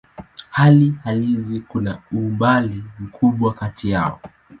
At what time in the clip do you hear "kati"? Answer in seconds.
3.53-3.89